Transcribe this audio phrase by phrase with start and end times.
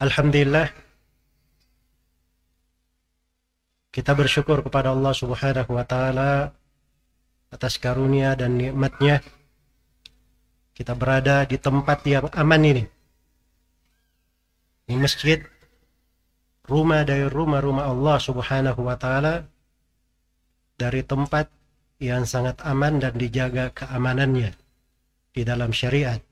[0.00, 0.72] Alhamdulillah
[3.92, 6.56] kita bersyukur kepada Allah Subhanahu wa taala
[7.52, 9.20] atas karunia dan nikmatnya
[10.72, 12.84] kita berada di tempat yang aman ini.
[14.88, 15.44] Di masjid
[16.64, 19.44] rumah dari rumah-rumah Allah Subhanahu wa taala
[20.80, 21.52] dari tempat
[22.00, 24.56] yang sangat aman dan dijaga keamanannya
[25.36, 26.24] di dalam syariat.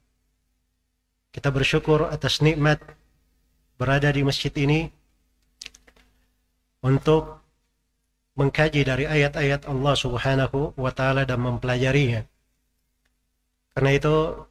[1.36, 2.80] Kita bersyukur atas nikmat
[3.78, 4.90] berada di masjid ini
[6.82, 7.38] untuk
[8.34, 12.26] mengkaji dari ayat-ayat Allah Subhanahu wa taala dan mempelajarinya.
[13.74, 14.46] Karena itu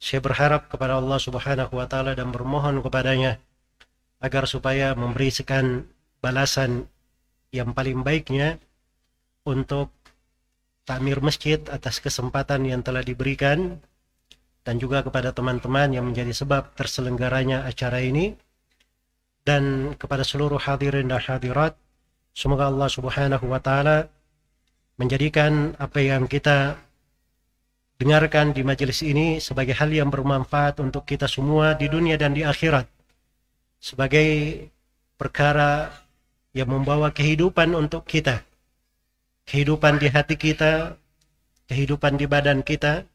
[0.00, 3.40] saya berharap kepada Allah Subhanahu wa taala dan bermohon kepadanya
[4.20, 5.84] agar supaya memberikan
[6.24, 6.88] balasan
[7.52, 8.56] yang paling baiknya
[9.44, 9.92] untuk
[10.88, 13.80] takmir masjid atas kesempatan yang telah diberikan
[14.64, 18.36] dan juga kepada teman-teman yang menjadi sebab terselenggaranya acara ini
[19.44, 21.76] dan kepada seluruh hadirin dan hadirat
[22.32, 24.08] semoga Allah Subhanahu wa taala
[24.96, 26.80] menjadikan apa yang kita
[28.00, 32.42] dengarkan di majelis ini sebagai hal yang bermanfaat untuk kita semua di dunia dan di
[32.42, 32.88] akhirat.
[33.78, 34.58] Sebagai
[35.14, 35.92] perkara
[36.56, 38.42] yang membawa kehidupan untuk kita.
[39.44, 40.96] Kehidupan di hati kita
[41.68, 43.08] kehidupan di badan kita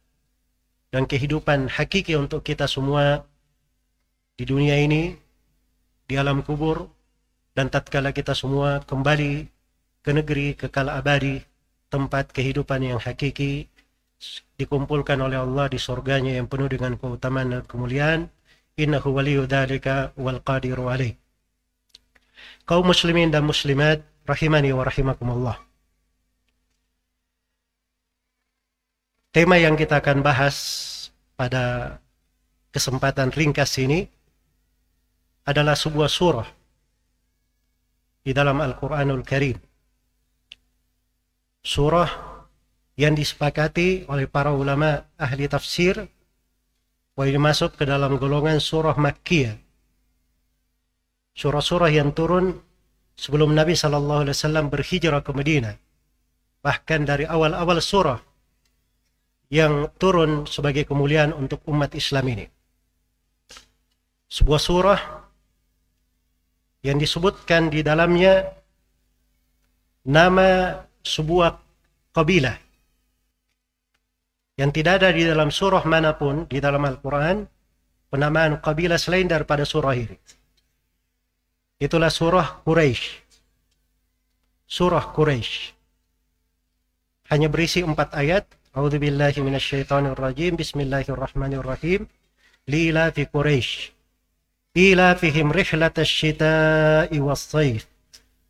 [0.90, 3.26] dan kehidupan hakiki untuk kita semua
[4.34, 5.14] di dunia ini
[6.10, 6.90] di alam kubur
[7.54, 9.46] dan tatkala kita semua kembali
[10.02, 11.38] ke negeri kekal abadi
[11.94, 13.70] tempat kehidupan yang hakiki
[14.58, 18.26] dikumpulkan oleh Allah di surganya yang penuh dengan keutamaan dan kemuliaan
[18.74, 21.14] innahu waliyu dhalika wal qadiru alaih.
[22.66, 25.58] Kaum muslimin dan muslimat rahimani wa rahimakumullah.
[29.30, 30.58] Tema yang kita akan bahas
[31.38, 31.98] pada
[32.74, 34.10] kesempatan ringkas ini
[35.46, 36.50] adalah sebuah surah
[38.24, 39.58] di dalam Al-Quranul Karim.
[41.60, 42.10] Surah
[43.00, 45.96] yang disepakati oleh para ulama ahli tafsir
[47.16, 49.60] bahwa masuk ke dalam golongan surah Makkiyah.
[51.36, 52.56] Surah-surah yang turun
[53.16, 55.76] sebelum Nabi Shallallahu Alaihi Wasallam berhijrah ke Madinah.
[56.64, 58.20] Bahkan dari awal-awal surah
[59.52, 62.46] yang turun sebagai kemuliaan untuk umat Islam ini.
[64.32, 65.00] Sebuah surah
[66.86, 68.48] yang disebutkan di dalamnya
[70.08, 71.60] nama sebuah
[72.16, 72.56] kabilah
[74.60, 77.48] yang tidak ada di dalam surah mana pun di dalam Al-Quran
[78.12, 80.18] penamaan kabilah selain daripada surah ini.
[81.80, 83.24] Itulah surah Quraisy.
[84.68, 85.72] Surah Quraisy.
[87.32, 88.44] Hanya berisi empat ayat.
[88.76, 90.60] A'udzu billahi minasyaitonir rajim.
[90.60, 92.04] Bismillahirrahmanirrahim.
[92.68, 93.99] Lila fi Quraisy.
[94.77, 97.87] إيلافهم رحلة الشتاء والصيف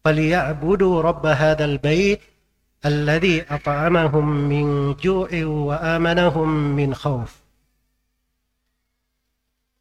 [0.04, 2.20] فليعبدوا رب هذا البيت
[2.86, 7.44] الذي أطعمهم من جوع وآمنهم من خوف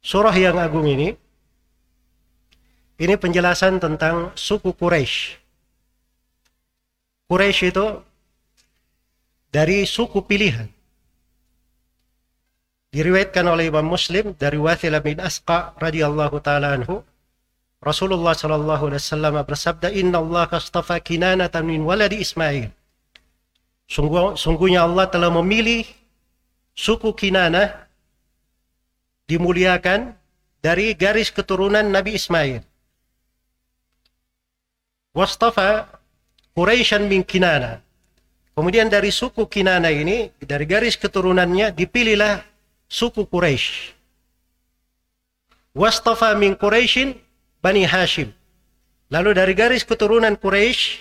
[0.04, 1.16] Surah yang agung ini
[3.00, 5.40] ini penjelasan tentang suku Quraisy.
[7.24, 8.04] Quraisy itu
[9.48, 10.68] dari suku pilihan
[12.89, 17.05] diriwayatkan oleh Imam Muslim dari Wathilah bin Asqa radhiyallahu taala anhu
[17.79, 22.73] Rasulullah sallallahu alaihi wasallam bersabda inna Allah astafa kinanatan min waladi Ismail
[23.89, 25.81] Sungguh, sungguhnya Allah telah memilih
[26.77, 27.89] suku Kinanah
[29.25, 30.13] dimuliakan
[30.61, 32.61] dari garis keturunan Nabi Ismail.
[35.17, 35.89] Wastafa
[36.53, 37.81] Quraisyan min Kinana.
[38.53, 42.45] Kemudian dari suku Kinana ini, dari garis keturunannya dipilihlah
[42.89, 43.93] suku Quraisy.
[45.77, 47.13] Wastafa min Quraisyin
[47.61, 48.33] Bani Hashim.
[49.13, 50.97] Lalu dari garis keturunan Quraisy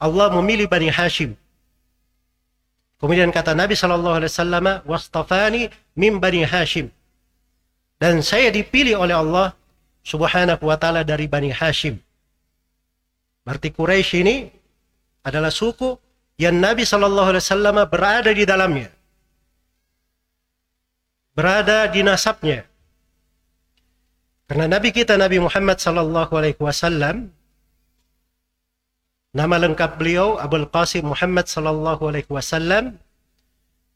[0.00, 1.36] Allah memilih Bani Hashim.
[2.98, 6.90] Kemudian kata Nabi Shallallahu Alaihi Wasallam, wastafani min Bani Hashim.
[8.00, 9.54] Dan saya dipilih oleh Allah
[10.02, 12.00] Subhanahu Wa Taala dari Bani Hashim.
[13.46, 14.36] Berarti Quraisy ini
[15.22, 15.94] adalah suku
[16.38, 18.97] yang Nabi Shallallahu Alaihi Wasallam berada di dalamnya
[21.38, 22.66] berada di nasabnya.
[24.50, 27.30] Karena Nabi kita Nabi Muhammad sallallahu alaihi wasallam
[29.30, 32.98] nama lengkap beliau Abdul Qasim Muhammad sallallahu alaihi wasallam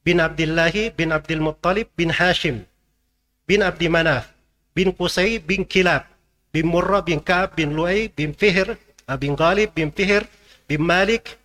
[0.07, 2.63] bin Abdullah bin Abdul Muttalib bin Hashim
[3.43, 4.31] bin Abdi Manaf
[4.71, 6.07] bin Qusay bin Kilab
[6.55, 8.77] bin Murrah bin Ka'ab bin Lu'ay bin Fihr
[9.19, 10.23] bin Ghalib bin Fihr
[10.69, 11.35] bin Malik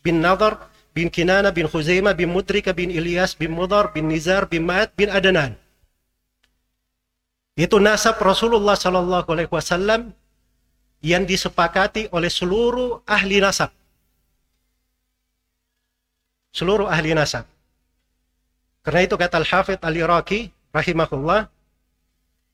[0.00, 4.68] bin Nadar bin Kinana bin Khuzaimah bin Mudrika bin Ilyas bin Mudar bin Nizar bin
[4.68, 5.56] Ma'ad bin Adnan.
[7.56, 10.16] Itu nasab Rasulullah Sallallahu Alaihi Wasallam
[11.04, 13.68] yang disepakati oleh seluruh ahli nasab.
[16.52, 17.44] Seluruh ahli nasab.
[18.84, 21.48] Karena itu kata Al-Hafidh Al-Iraqi rahimahullah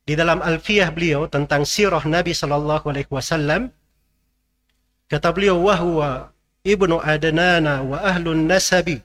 [0.09, 3.69] di dalam alfiyah beliau tentang sirah Nabi sallallahu alaihi wasallam
[5.13, 6.33] kata beliau wahwa
[6.65, 9.03] ibnu adnana wa ahlun nasabi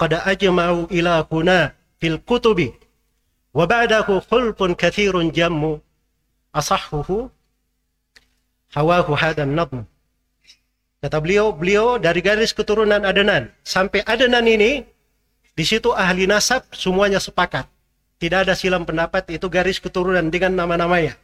[0.00, 2.72] qad ajma'u ila kuna fil kutubi
[3.52, 5.80] wa ba'dahu khulfun kathirun jammu
[6.52, 7.30] asahhuhu
[8.72, 9.84] hawahu hadan nadm
[11.00, 13.48] kata beliau beliau dari garis keturunan Adnan.
[13.64, 14.84] Sampai Adnan ini
[15.56, 17.66] di situ ahli nasab semuanya sepakat.
[18.20, 21.16] Tidak ada silam pendapat itu garis keturunan dengan nama-namanya.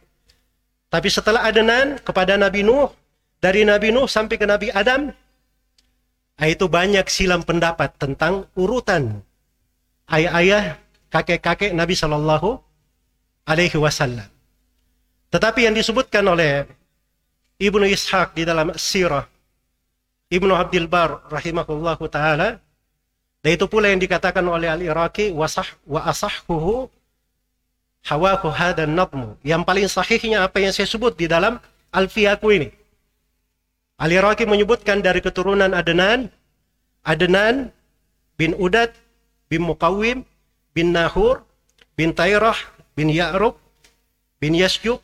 [0.89, 2.89] Tapi setelah Adnan kepada Nabi Nuh,
[3.37, 5.13] dari Nabi Nuh sampai ke Nabi Adam,
[6.45, 9.25] itu banyak silam pendapat tentang urutan
[10.13, 10.77] ayah-ayah,
[11.09, 12.61] kakek-kakek Nabi Shallallahu
[13.49, 14.29] Alaihi Wasallam.
[15.33, 16.69] Tetapi yang disebutkan oleh
[17.57, 19.25] Ibnu Ishaq di dalam Sirah,
[20.29, 22.61] Ibnu Abdul Bar rahimahullahu taala
[23.41, 26.91] dan itu pula yang dikatakan oleh Al-Iraqi wasah wa asahhuhu
[28.05, 29.39] hawaku hadan nadmu.
[29.41, 31.57] Yang paling sahihnya apa yang saya sebut di dalam
[31.89, 32.69] Alfiyaku ini.
[33.97, 36.29] Al-Iraqi menyebutkan dari keturunan Adnan,
[37.01, 37.73] Adnan
[38.37, 38.93] bin Udad
[39.49, 40.21] bin Muqawim
[40.77, 41.41] bin Nahur
[41.97, 42.57] bin Tayrah
[42.93, 43.57] bin Ya'rub
[44.37, 45.01] bin Yasyub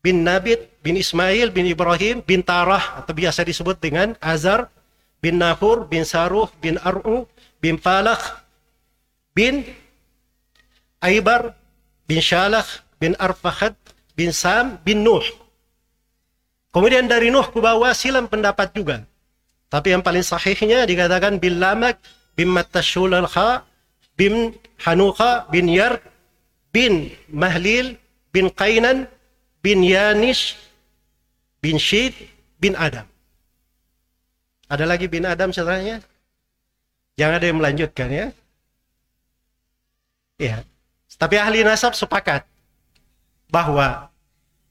[0.00, 4.72] bin Nabit bin Ismail bin Ibrahim bin Tarah atau biasa disebut dengan Azar
[5.20, 7.28] bin Nahur bin Saruh bin Ar'u
[7.60, 8.40] bin Falakh
[9.36, 9.68] bin
[11.04, 11.52] Aibar
[12.08, 13.76] bin Shalakh bin Arfahad
[14.16, 15.45] bin Sam bin Nuh.
[16.76, 19.00] Kemudian dari Nuh ke bawah silam pendapat juga.
[19.72, 21.96] Tapi yang paling sahihnya dikatakan bin Lamak
[22.36, 23.64] bin Matashulalha
[24.12, 24.52] bin
[24.84, 26.04] Hanuka bin Yar
[26.76, 27.96] bin Mahlil
[28.28, 29.08] bin Qainan
[29.64, 30.52] bin Yanis
[31.64, 32.12] bin Syid
[32.60, 33.08] bin Adam.
[34.68, 36.04] Ada lagi bin Adam setelahnya?
[37.16, 38.26] Jangan ada yang melanjutkan ya.
[40.36, 40.60] Ya.
[41.16, 42.44] Tapi ahli nasab sepakat
[43.48, 44.12] bahwa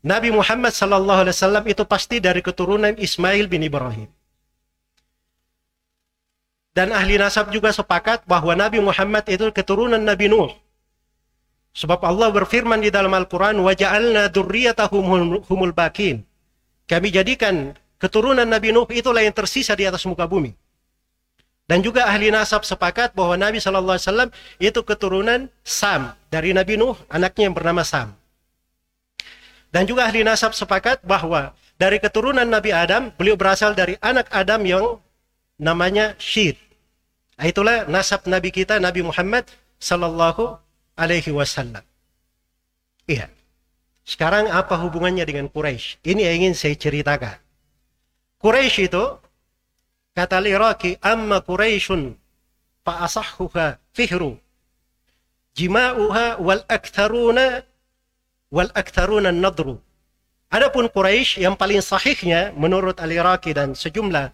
[0.05, 4.09] Nabi Muhammad sallallahu alaihi wasallam itu pasti dari keturunan Ismail bin Ibrahim.
[6.71, 10.55] Dan ahli nasab juga sepakat bahwa Nabi Muhammad itu keturunan Nabi Nuh.
[11.77, 15.05] Sebab Allah berfirman di dalam Al-Quran, وَجَعَلْنَا ذُرِّيَّتَهُمْ
[15.47, 16.23] humul bakin.
[16.89, 20.55] Kami jadikan keturunan Nabi Nuh itulah yang tersisa di atas muka bumi.
[21.71, 26.75] Dan juga ahli nasab sepakat bahwa Nabi Shallallahu Alaihi Wasallam itu keturunan Sam dari Nabi
[26.75, 28.11] Nuh, anaknya yang bernama Sam.
[29.76, 34.64] Dan juga ahli nasab sepakat bahwa dari keturunan Nabi Adam, beliau berasal dari anak Adam
[34.64, 34.86] yang
[35.60, 36.56] namanya Syed.
[37.36, 39.44] Nah, itulah nasab Nabi kita, Nabi Muhammad
[39.76, 40.56] Sallallahu
[40.96, 41.84] Alaihi Wasallam.
[43.04, 43.28] Iya.
[44.08, 46.08] Sekarang apa hubungannya dengan Quraisy?
[46.08, 47.36] Ini yang ingin saya ceritakan.
[48.40, 49.04] Quraisy itu
[50.16, 52.16] Kata al-Iraqi, amma Quraisyun
[52.88, 54.40] fa asahhuha fihru
[55.60, 57.68] jima'uha wal aktharuna
[58.56, 59.76] wal aktharuna nadru.
[60.48, 64.32] Adapun Quraisy yang paling sahihnya menurut Al-Iraqi dan sejumlah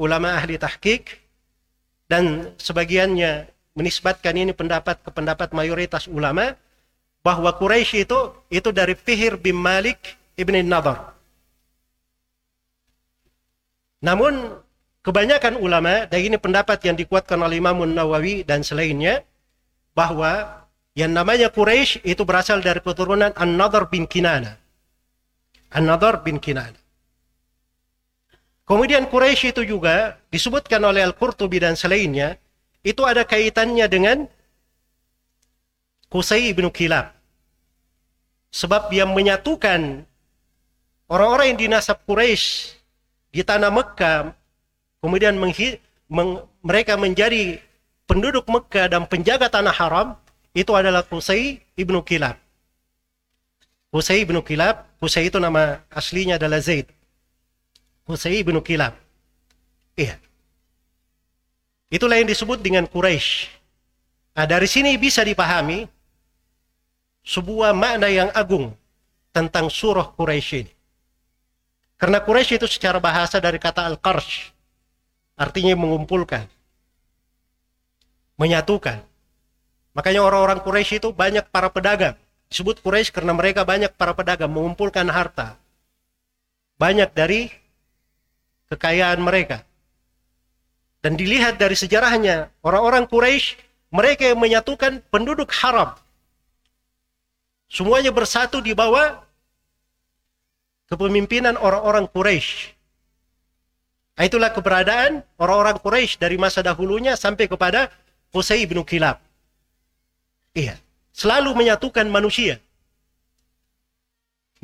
[0.00, 1.12] ulama ahli tahqiq
[2.08, 6.56] dan sebagiannya menisbatkan ini pendapat ke pendapat mayoritas ulama
[7.20, 11.12] bahwa Quraisy itu itu dari Fihir bin Malik ibn Nadar.
[14.00, 14.64] Namun
[15.06, 19.22] Kebanyakan ulama, dan ini pendapat yang dikuatkan oleh Imam Nawawi dan selainnya,
[19.94, 20.65] bahwa
[20.96, 24.56] yang namanya Quraisy itu berasal dari keturunan An-Nadhr bin Kinana.
[25.68, 26.80] An-Nadhr bin Kinana.
[28.64, 32.40] Kemudian Quraisy itu juga disebutkan oleh Al-Qurtubi dan selainnya,
[32.80, 34.26] itu ada kaitannya dengan
[36.08, 37.12] Qusay bin Kilab.
[38.50, 40.02] Sebab dia menyatukan
[41.12, 42.72] orang-orang yang dinasab Quraisy
[43.30, 44.32] di tanah Mekah
[45.04, 45.52] kemudian meng,
[46.64, 47.60] mereka menjadi
[48.08, 50.08] penduduk Mekah dan penjaga tanah haram,
[50.56, 52.40] itu adalah Qusay ibnu Kilab.
[53.92, 56.88] Qusay ibnu Kilab, Qusay itu nama aslinya adalah Zaid.
[58.08, 58.96] Qusay ibnu Kilab.
[60.00, 60.16] Iya.
[61.92, 63.52] Itulah yang disebut dengan Quraisy.
[64.32, 65.84] Nah, dari sini bisa dipahami
[67.20, 68.72] sebuah makna yang agung
[69.36, 70.72] tentang surah Quraisy ini.
[72.00, 74.56] Karena Quraisy itu secara bahasa dari kata al-qarsh
[75.36, 76.48] Artinya mengumpulkan.
[78.40, 79.04] Menyatukan.
[79.96, 82.20] Makanya orang-orang Quraisy itu banyak para pedagang.
[82.52, 85.56] Disebut Quraisy karena mereka banyak para pedagang mengumpulkan harta.
[86.76, 87.48] Banyak dari
[88.68, 89.64] kekayaan mereka.
[91.00, 93.56] Dan dilihat dari sejarahnya, orang-orang Quraisy
[93.88, 95.96] mereka yang menyatukan penduduk haram.
[97.72, 99.24] Semuanya bersatu di bawah
[100.92, 102.76] kepemimpinan orang-orang Quraisy.
[104.16, 107.88] Nah, itulah keberadaan orang-orang Quraisy dari masa dahulunya sampai kepada
[108.28, 109.25] Qusay bin Kilab.
[110.56, 110.80] Iya,
[111.12, 112.56] selalu menyatukan manusia.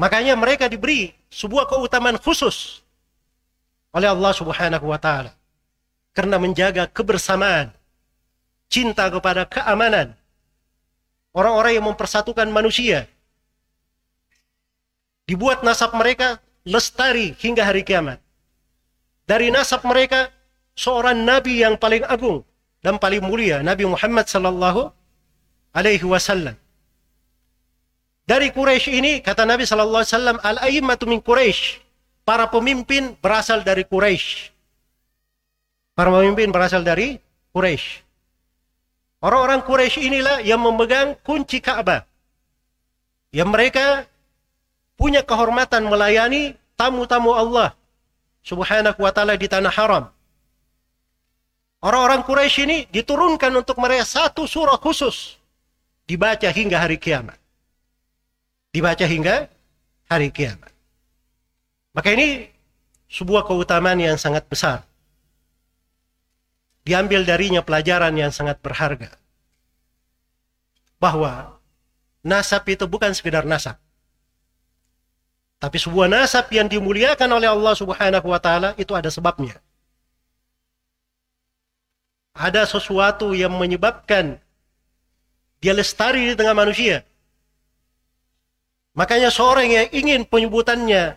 [0.00, 2.80] Makanya mereka diberi sebuah keutamaan khusus
[3.92, 5.36] oleh Allah Subhanahu wa taala
[6.16, 7.76] karena menjaga kebersamaan,
[8.72, 10.16] cinta kepada keamanan.
[11.36, 13.04] Orang-orang yang mempersatukan manusia
[15.28, 18.16] dibuat nasab mereka lestari hingga hari kiamat.
[19.28, 20.32] Dari nasab mereka
[20.72, 22.44] seorang nabi yang paling agung
[22.80, 25.01] dan paling mulia, Nabi Muhammad sallallahu
[25.72, 26.56] alaihi wasallam.
[28.22, 31.82] Dari Quraisy ini kata Nabi sallallahu alaihi wasallam, al-a'immatu min Quraisy.
[32.22, 34.54] Para pemimpin berasal dari Quraisy.
[35.98, 37.18] Para pemimpin berasal dari
[37.50, 38.06] Quraisy.
[39.26, 42.06] Orang-orang Quraisy inilah yang memegang kunci Ka'bah.
[43.34, 43.86] Yang mereka
[44.94, 47.74] punya kehormatan melayani tamu-tamu Allah
[48.46, 50.04] subhanahu wa ta'ala di tanah haram.
[51.82, 55.41] Orang-orang Quraisy ini diturunkan untuk mereka satu surah khusus.
[56.06, 57.38] Dibaca hingga hari kiamat.
[58.72, 59.46] Dibaca hingga
[60.08, 60.72] hari kiamat.
[61.92, 62.48] Maka ini
[63.12, 64.84] sebuah keutamaan yang sangat besar.
[66.82, 69.14] Diambil darinya pelajaran yang sangat berharga.
[70.98, 71.60] Bahwa
[72.26, 73.78] nasab itu bukan sekedar nasab.
[75.62, 79.62] Tapi sebuah nasab yang dimuliakan oleh Allah Subhanahu wa taala itu ada sebabnya.
[82.34, 84.42] Ada sesuatu yang menyebabkan
[85.62, 87.06] dia lestari di tengah manusia.
[88.98, 91.16] Makanya seorang yang ingin penyebutannya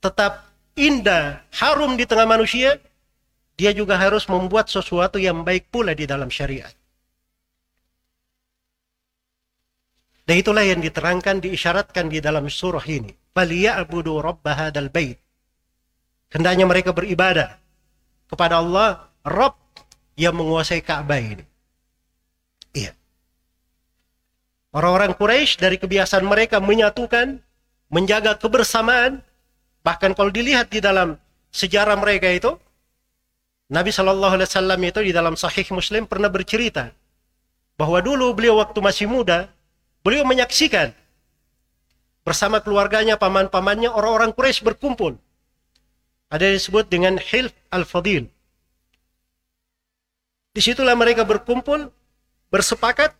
[0.00, 2.80] tetap indah, harum di tengah manusia,
[3.54, 6.72] dia juga harus membuat sesuatu yang baik pula di dalam syariat.
[10.24, 15.20] Dan itulah yang diterangkan, diisyaratkan di dalam surah ini falyabudu rabb hadzal bait.
[16.30, 17.58] Hendaknya mereka beribadah
[18.30, 19.58] kepada Allah, Rabb
[20.14, 21.42] yang menguasai Ka'bah ini.
[22.70, 22.94] Iya.
[24.70, 27.42] Orang-orang Quraisy dari kebiasaan mereka menyatukan,
[27.90, 29.18] menjaga kebersamaan,
[29.82, 31.18] bahkan kalau dilihat di dalam
[31.50, 32.54] sejarah mereka itu,
[33.70, 36.94] Nabi Shallallahu Alaihi Wasallam itu di dalam Sahih Muslim pernah bercerita
[37.74, 39.50] bahwa dulu beliau waktu masih muda,
[40.06, 40.94] beliau menyaksikan
[42.22, 45.18] bersama keluarganya, paman-pamannya, orang-orang Quraisy berkumpul.
[46.30, 48.30] Ada yang disebut dengan Hilf al-Fadil.
[50.54, 51.90] Di situlah mereka berkumpul,
[52.54, 53.18] bersepakat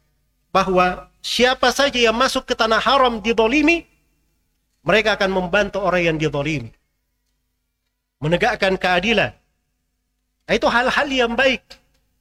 [0.54, 3.86] bahwa siapa saja yang masuk ke tanah haram didolimi,
[4.84, 6.72] mereka akan membantu orang yang didolimi.
[8.20, 9.32] Menegakkan keadilan.
[10.44, 11.62] Nah, itu hal-hal yang baik.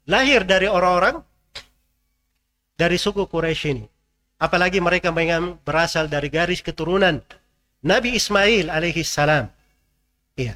[0.08, 1.20] Lahir dari orang-orang
[2.80, 3.86] dari suku Quraisy ini.
[4.40, 5.12] Apalagi mereka
[5.68, 7.20] berasal dari garis keturunan
[7.84, 9.52] Nabi Ismail alaihi salam.
[10.40, 10.56] Iya.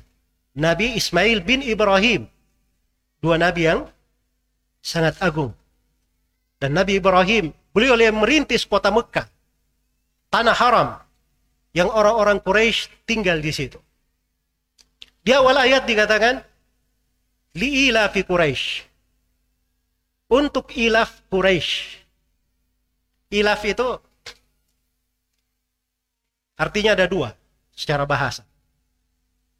[0.55, 2.31] Nabi Ismail bin Ibrahim.
[3.19, 3.87] Dua nabi yang
[4.79, 5.51] sangat agung.
[6.63, 9.27] Dan Nabi Ibrahim, beliau yang merintis kota Mekah.
[10.31, 10.95] Tanah haram
[11.75, 13.83] yang orang-orang Quraisy tinggal di situ.
[15.19, 16.39] Di awal ayat dikatakan
[17.59, 18.87] liila fi Quraisy.
[20.31, 21.99] Untuk ilaf Quraisy
[23.33, 23.89] Ilaf itu
[26.53, 27.33] artinya ada dua
[27.73, 28.45] secara bahasa.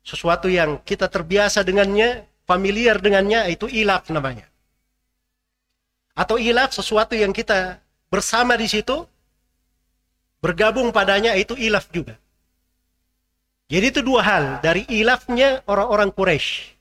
[0.06, 4.53] Sesuatu yang kita terbiasa dengannya, familiar dengannya, itu ilaf namanya.
[6.14, 7.82] Atau ilaf sesuatu yang kita
[8.14, 9.06] bersama di situ,
[10.38, 12.14] bergabung padanya, itu ilaf juga.
[13.74, 16.78] Jadi itu dua hal dari ilafnya orang-orang Quraisy.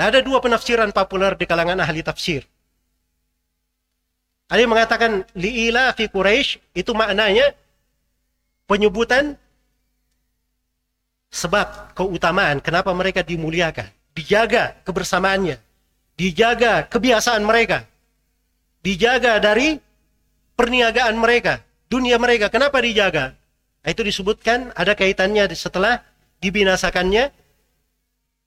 [0.00, 2.42] ada dua penafsiran populer di kalangan ahli tafsir.
[4.50, 7.52] Ada yang mengatakan li'ila fi Quraisy itu maknanya
[8.64, 9.38] penyebutan
[11.30, 15.60] sebab keutamaan kenapa mereka dimuliakan, dijaga kebersamaannya,
[16.20, 17.88] dijaga kebiasaan mereka,
[18.84, 19.80] dijaga dari
[20.52, 22.52] perniagaan mereka, dunia mereka.
[22.52, 23.32] Kenapa dijaga?
[23.80, 26.04] Itu disebutkan ada kaitannya setelah
[26.44, 27.32] dibinasakannya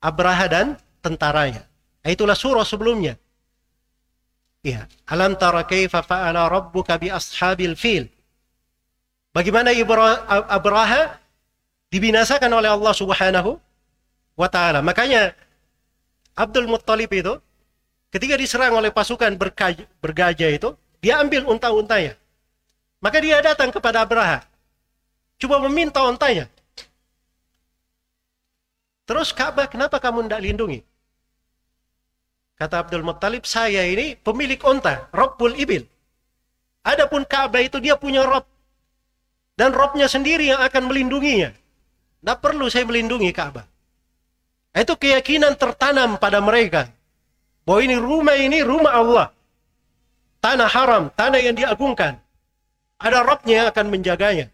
[0.06, 1.66] Abraha dan tentaranya.
[2.06, 3.18] Itulah surah sebelumnya.
[4.62, 4.86] Ya.
[5.10, 8.06] Alam tara kaifa fa'ala rabbuka bi ashabil fil.
[9.34, 9.74] Bagaimana
[10.30, 11.18] Abraha
[11.90, 13.58] dibinasakan oleh Allah Subhanahu
[14.38, 14.86] wa taala.
[14.86, 15.34] Makanya
[16.38, 17.34] Abdul Muttalib itu
[18.14, 19.34] ketika diserang oleh pasukan
[19.98, 22.14] bergajah itu, dia ambil unta-untanya.
[23.02, 24.46] Maka dia datang kepada Abraha.
[25.42, 26.48] Coba meminta untanya.
[29.04, 30.80] Terus Ka'bah, kenapa kamu tidak lindungi?
[32.56, 35.84] Kata Abdul Muttalib, saya ini pemilik onta, Rabbul Ibil.
[36.88, 38.48] Adapun Ka'bah itu dia punya Rob.
[39.60, 41.52] Dan Robnya sendiri yang akan melindunginya.
[42.24, 43.68] Tidak perlu saya melindungi Ka'bah.
[44.72, 46.88] Itu keyakinan tertanam pada mereka.
[47.64, 49.28] Bahwa ini rumah ini rumah Allah.
[50.44, 52.20] Tanah haram, tanah yang diagungkan.
[53.00, 54.48] Ada Robnya yang akan menjaganya.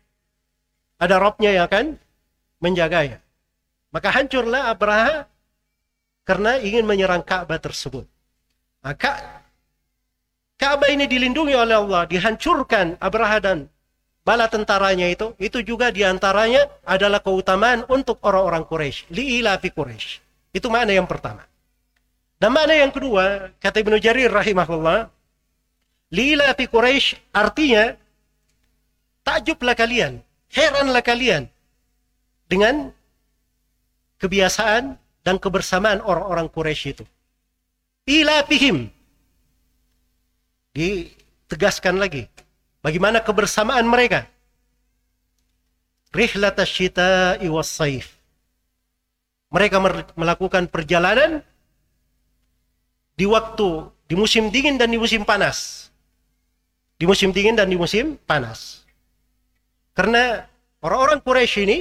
[1.01, 1.85] Ada Robnya yang akan
[2.61, 3.17] menjaganya.
[3.89, 5.25] Maka hancurlah Abraha
[6.21, 8.05] karena ingin menyerang Ka'bah tersebut.
[8.85, 9.41] Maka
[10.61, 13.57] Ka'bah ini dilindungi oleh Allah, dihancurkan Abraha dan
[14.21, 20.21] bala tentaranya itu, itu juga di antaranya adalah keutamaan untuk orang-orang Quraisy, li'ilafi Quraisy.
[20.53, 21.48] Itu makna yang pertama.
[22.39, 25.11] Dan makna yang kedua, kata Ibnu Jarir rahimahullah,
[26.15, 27.99] li'ilafi Quraisy artinya
[29.27, 31.51] takjublah kalian, heranlah kalian
[32.47, 32.95] dengan
[34.23, 34.95] kebiasaan
[35.27, 37.05] dan kebersamaan orang-orang Quraisy itu.
[38.07, 38.87] Ilafihim.
[40.71, 42.31] Ditegaskan lagi.
[42.79, 44.31] Bagaimana kebersamaan mereka?
[46.15, 48.15] Rihlat syita'i was-saif.
[49.51, 49.77] Mereka
[50.15, 51.43] melakukan perjalanan
[53.19, 55.91] di waktu di musim dingin dan di musim panas.
[56.95, 58.87] Di musim dingin dan di musim panas.
[59.91, 60.47] Karena
[60.79, 61.79] orang-orang Quraisy ini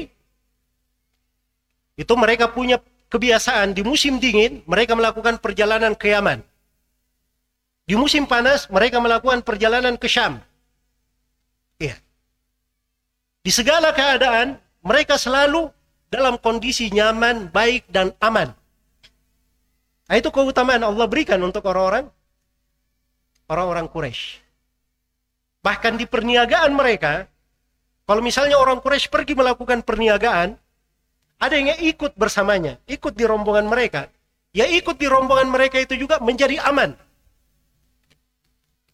[1.95, 6.43] itu mereka punya kebiasaan di musim dingin mereka melakukan perjalanan ke Yaman.
[7.87, 10.43] Di musim panas mereka melakukan perjalanan ke Syam.
[11.79, 11.95] Iya.
[13.47, 15.71] Di segala keadaan mereka selalu
[16.11, 18.53] dalam kondisi nyaman, baik dan aman.
[20.09, 22.09] Nah, itu keutamaan Allah berikan untuk orang-orang
[23.49, 24.41] orang-orang Quraisy.
[25.61, 27.29] Bahkan di perniagaan mereka,
[28.09, 30.57] kalau misalnya orang Quraisy pergi melakukan perniagaan,
[31.39, 34.09] ada yang ikut bersamanya, ikut di rombongan mereka.
[34.57, 36.97] Ya ikut di rombongan mereka itu juga menjadi aman.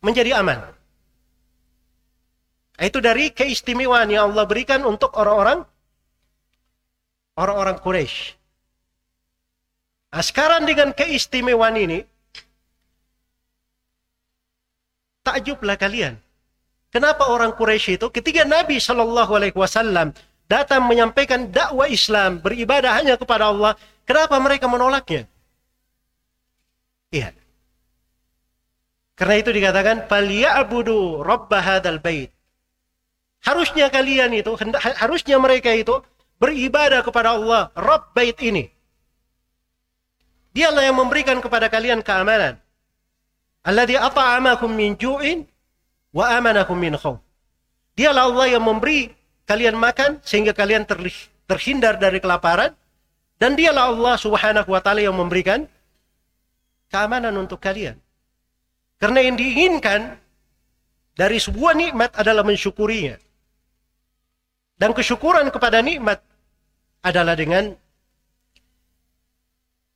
[0.02, 0.74] Menjadi aman.
[2.74, 5.62] Itu dari keistimewaan yang Allah berikan untuk orang-orang
[7.38, 8.34] orang-orang Quraisy.
[10.14, 12.06] Nah, sekarang dengan keistimewaan ini,
[15.26, 16.14] takjublah kalian.
[16.94, 20.14] Kenapa orang Quraisy itu ketika Nabi Shallallahu Alaihi Wasallam
[20.46, 23.74] datang menyampaikan dakwah Islam, beribadah hanya kepada Allah,
[24.06, 25.26] kenapa mereka menolaknya?
[27.10, 27.34] Iya.
[29.18, 32.30] Karena itu dikatakan falyabudu rabb hadzal bait.
[33.42, 36.06] Harusnya kalian itu harusnya mereka itu
[36.38, 38.73] beribadah kepada Allah, Rabb bait ini.
[40.54, 42.62] Dialah yang memberikan kepada kalian keamanan.
[43.66, 45.42] Alladzi at'amakum min ju'in
[46.14, 47.18] wa amanakum min khauf.
[47.98, 49.10] Dialah Allah yang memberi
[49.50, 50.86] kalian makan sehingga kalian
[51.50, 52.70] terhindar dari kelaparan
[53.38, 55.66] dan dialah Allah Subhanahu wa taala yang memberikan
[56.88, 57.98] keamanan untuk kalian.
[59.02, 60.16] Karena yang diinginkan
[61.18, 63.18] dari sebuah nikmat adalah mensyukurinya.
[64.74, 66.18] Dan kesyukuran kepada nikmat
[67.02, 67.74] adalah dengan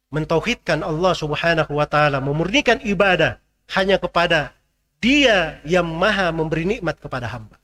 [0.08, 3.40] mentauhidkan Allah Subhanahu wa taala, memurnikan ibadah
[3.76, 4.56] hanya kepada
[4.98, 7.60] Dia yang Maha memberi nikmat kepada hamba.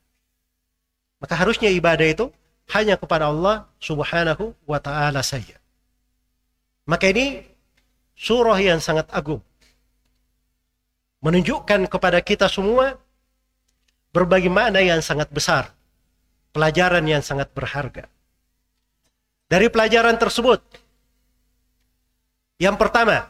[1.19, 2.25] Maka harusnya ibadah itu
[2.71, 5.57] hanya kepada Allah Subhanahu wa taala saja.
[6.85, 7.41] Maka ini
[8.13, 9.41] surah yang sangat agung.
[11.25, 13.01] Menunjukkan kepada kita semua
[14.13, 15.73] berbagai makna yang sangat besar.
[16.53, 18.07] Pelajaran yang sangat berharga.
[19.51, 20.63] Dari pelajaran tersebut,
[22.61, 23.27] yang pertama,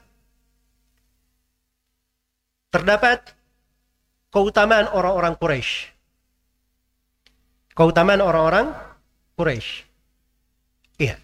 [2.69, 3.33] terdapat
[4.29, 5.95] keutamaan orang-orang Quraisy
[7.75, 8.71] keutamaan orang-orang
[9.35, 9.83] Quraisy.
[10.95, 11.19] Iya.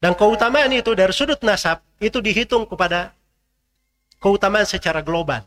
[0.00, 3.12] Dan keutamaan itu dari sudut nasab itu dihitung kepada
[4.16, 5.44] keutamaan secara global.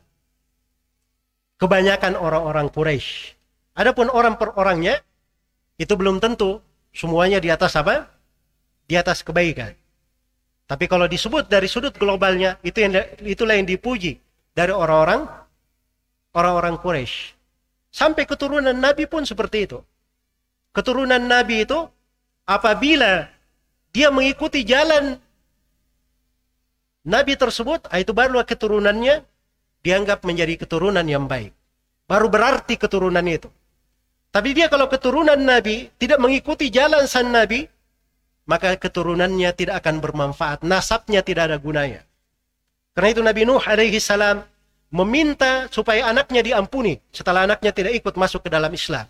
[1.57, 3.33] Kebanyakan orang-orang Quraisy.
[3.73, 5.01] Adapun orang per orangnya
[5.81, 6.61] itu belum tentu
[6.93, 8.05] semuanya di atas apa?
[8.85, 9.73] Di atas kebaikan.
[10.67, 12.91] Tapi kalau disebut dari sudut globalnya itu yang
[13.23, 14.19] itulah yang dipuji
[14.51, 15.23] dari orang-orang
[16.35, 17.33] orang-orang Quraisy.
[17.87, 19.79] Sampai keturunan Nabi pun seperti itu.
[20.75, 21.79] Keturunan Nabi itu
[22.43, 23.31] apabila
[23.95, 25.17] dia mengikuti jalan
[27.07, 29.23] Nabi tersebut, ah, itu barulah keturunannya
[29.79, 31.55] dianggap menjadi keturunan yang baik.
[32.03, 33.47] Baru berarti keturunan itu.
[34.35, 37.63] Tapi dia kalau keturunan Nabi tidak mengikuti jalan sang Nabi,
[38.47, 40.63] maka keturunannya tidak akan bermanfaat.
[40.63, 42.01] Nasabnya tidak ada gunanya.
[42.95, 44.41] Karena itu Nabi Nuh alaihi salam
[44.89, 49.05] meminta supaya anaknya diampuni setelah anaknya tidak ikut masuk ke dalam Islam.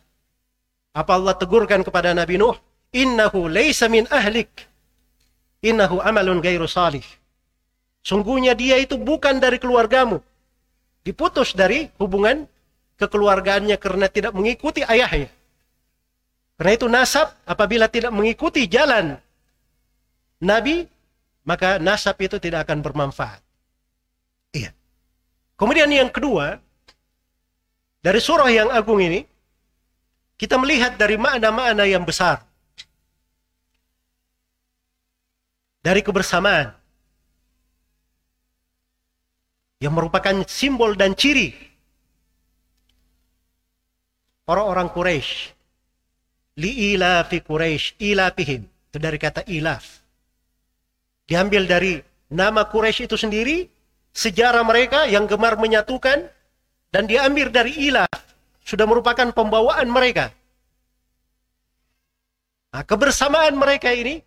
[0.91, 2.58] Apa Allah tegurkan kepada Nabi Nuh?
[2.91, 4.50] Innahu laysa min ahlik.
[5.62, 7.06] Innahu amalun gairu salih.
[8.02, 10.17] Sungguhnya dia itu bukan dari keluargamu.
[11.06, 12.50] Diputus dari hubungan
[12.97, 15.30] kekeluargaannya karena tidak mengikuti ayahnya.
[16.58, 19.21] Karena itu nasab apabila tidak mengikuti jalan
[20.43, 20.86] Nabi,
[21.47, 23.41] maka nasab itu tidak akan bermanfaat.
[24.54, 24.71] Iya.
[25.58, 26.62] Kemudian yang kedua,
[28.04, 29.26] dari surah yang agung ini,
[30.38, 32.45] kita melihat dari makna-makna yang besar.
[35.82, 36.73] Dari kebersamaan.
[39.82, 41.67] Yang merupakan simbol dan ciri
[44.47, 45.54] orang-orang Quraisy
[46.58, 50.02] li ilafi Quraisy ilafihim itu dari kata ilaf
[51.28, 52.00] diambil dari
[52.32, 53.68] nama Quraisy itu sendiri
[54.16, 56.26] sejarah mereka yang gemar menyatukan
[56.90, 58.10] dan diambil dari ilaf
[58.63, 60.34] sudah merupakan pembawaan mereka.
[62.74, 64.20] Nah, kebersamaan mereka ini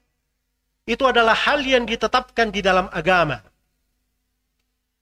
[0.89, 3.43] itu adalah hal yang ditetapkan di dalam agama.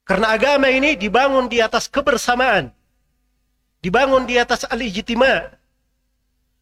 [0.09, 2.73] Karena agama ini dibangun di atas kebersamaan
[3.83, 5.55] dibangun di atas al-ijtima.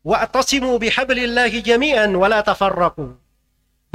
[0.06, 3.25] Wa'tasimu bihablillahi jami'an wa la tafarraqu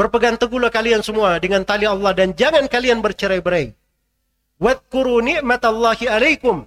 [0.01, 3.77] berpegang teguhlah kalian semua dengan tali Allah dan jangan kalian bercerai-berai.
[4.57, 6.65] Wadhkuru ni'matallahi alaikum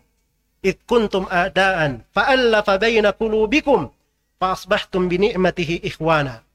[0.63, 3.91] id kuntum a'daan fa'allafa baina qulubikum
[4.39, 6.47] fa asbahtum bi ni'matihi ikhwana.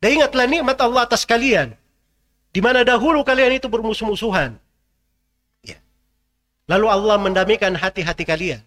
[0.00, 1.76] Dan ingatlah nikmat Allah atas kalian.
[2.52, 4.56] Di mana dahulu kalian itu bermusuh-musuhan.
[5.60, 5.76] Ya.
[6.72, 8.64] lalu Allah mendamaikan hati-hati kalian.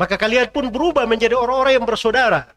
[0.00, 2.48] Maka kalian pun berubah menjadi orang-orang yang bersaudara.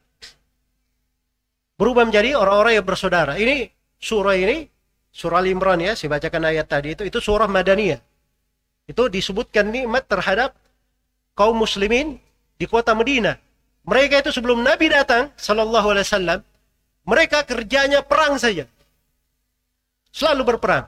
[1.73, 3.33] Berubah menjadi orang-orang yang bersaudara.
[3.35, 4.69] Ini surah ini,
[5.09, 8.01] surah Al-Imran ya, saya bacakan ayat tadi itu, itu surah Madaniyah.
[8.85, 10.53] Itu disebutkan nikmat terhadap
[11.33, 12.19] kaum muslimin
[12.59, 13.39] di kota Medina.
[13.83, 16.39] Mereka itu sebelum Nabi datang, Sallallahu Alaihi
[17.03, 18.63] mereka kerjanya perang saja.
[20.13, 20.87] Selalu berperang.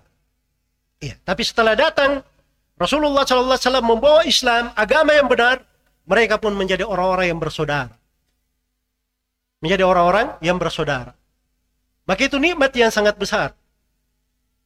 [1.03, 1.19] Iya.
[1.25, 2.23] Tapi setelah datang,
[2.79, 5.65] Rasulullah Sallallahu Alaihi Wasallam membawa Islam, agama yang benar,
[6.07, 7.91] mereka pun menjadi orang-orang yang bersaudara
[9.59, 11.15] menjadi orang-orang yang bersaudara.
[12.05, 13.57] Maka itu nikmat yang sangat besar.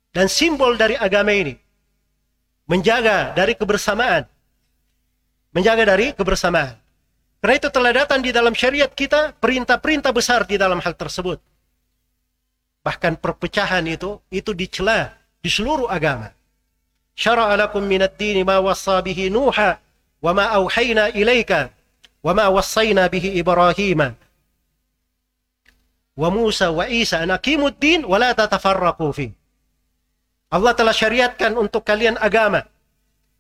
[0.10, 1.54] Dan simbol dari agama ini
[2.70, 4.26] menjaga dari kebersamaan.
[5.50, 6.78] Menjaga dari kebersamaan.
[7.40, 11.40] Karena itu teladatan di dalam syariat kita perintah-perintah besar di dalam hal tersebut.
[12.84, 16.36] Bahkan perpecahan itu itu dicela di seluruh agama.
[17.16, 19.80] Syara'alakum minad dini ma wassa bihi Nuha
[20.20, 21.72] wa ma auhayna ilaika
[22.24, 23.40] wa ma wassayna bihi
[26.16, 29.28] wa Musa wa Isa an aqimuddin wa la tatafarraqu fi.
[30.50, 32.66] Allah telah syariatkan untuk kalian agama.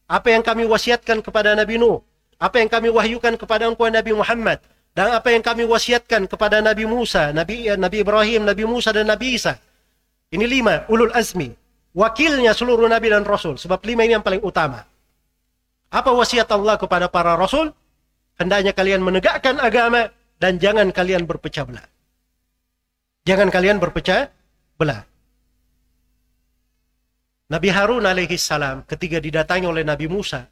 [0.09, 2.01] Apa yang kami wasiatkan kepada Nabi Nuh,
[2.37, 4.61] apa yang kami wahyukan kepada engkau Nabi Muhammad,
[4.93, 9.05] dan apa yang kami wasiatkan kepada Nabi Musa, Nabi eh, Nabi Ibrahim, Nabi Musa dan
[9.09, 9.57] Nabi Isa.
[10.29, 11.49] Ini lima ulul azmi,
[11.93, 13.57] wakilnya seluruh nabi dan rasul.
[13.57, 14.85] Sebab lima ini yang paling utama.
[15.89, 17.73] Apa wasiat Allah kepada para rasul?
[18.37, 21.85] Hendaknya kalian menegakkan agama dan jangan kalian berpecah belah.
[23.27, 24.31] Jangan kalian berpecah
[24.79, 25.03] belah.
[27.49, 30.45] Nabi Harun alaihi salam ketika didatangi oleh Nabi Musa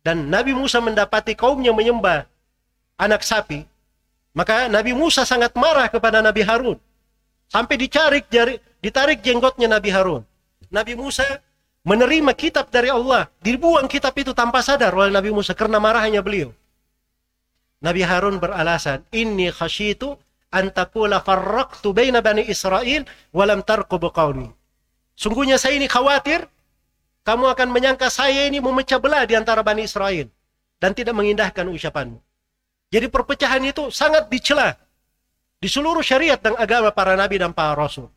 [0.00, 2.24] dan Nabi Musa mendapati kaumnya menyembah
[2.96, 3.62] anak sapi,
[4.32, 6.80] maka Nabi Musa sangat marah kepada Nabi Harun.
[7.52, 10.24] Sampai dicari jari, ditarik jenggotnya Nabi Harun.
[10.72, 11.24] Nabi Musa
[11.84, 16.48] menerima kitab dari Allah, dibuang kitab itu tanpa sadar oleh Nabi Musa karena marahnya beliau.
[17.84, 20.16] Nabi Harun beralasan, "Inni khasyitu
[20.52, 24.52] an taqula farraqtu baina bani Israel wa lam tarqub qawmi."
[25.16, 26.48] Sungguhnya saya ini khawatir
[27.22, 30.26] kamu akan menyangka saya ini memecah belah di antara Bani Israel
[30.82, 32.18] dan tidak mengindahkan ucapanmu.
[32.90, 34.74] Jadi perpecahan itu sangat dicela
[35.62, 38.10] di seluruh syariat dan agama para nabi dan para rasul.